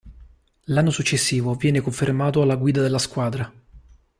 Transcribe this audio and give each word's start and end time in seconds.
L'anno 0.63 0.89
successivo 0.89 1.53
viene 1.53 1.79
confermato 1.79 2.41
alla 2.41 2.55
guida 2.55 2.81
della 2.81 2.97
squadra. 2.97 3.53